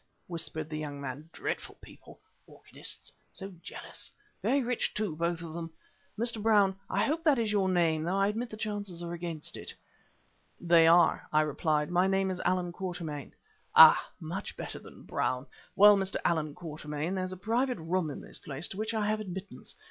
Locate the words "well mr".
15.75-16.15